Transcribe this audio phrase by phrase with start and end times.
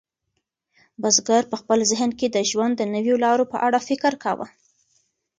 [1.01, 4.47] بزګر په خپل ذهن کې د ژوند د نویو لارو په اړه فکر کاوه.